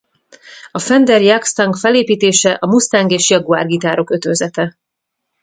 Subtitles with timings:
[0.71, 4.77] A Fender Jag-Stang felépítése a Mustang és Jaguar gitárok ötvözete.